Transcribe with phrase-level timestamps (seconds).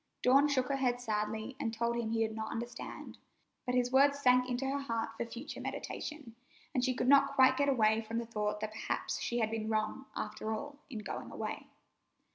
[0.23, 3.19] Dawn shook her head sadly and told him he did not understand,
[3.67, 6.35] but his words sank into her heart for future meditation,
[6.73, 9.69] and she could not quite get away from the thought that perhaps she had been
[9.69, 11.67] wrong, after all, in going away.